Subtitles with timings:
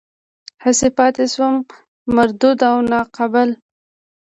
[0.63, 1.55] هسې پاتې شوم
[2.15, 3.49] مردود او ناقابل.